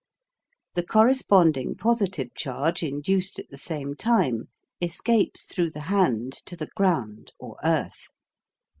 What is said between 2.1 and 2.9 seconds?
charge